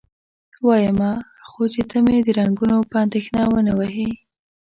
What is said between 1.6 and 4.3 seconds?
چې ته مې د رنګونو په اندېښنه و نه وهې؟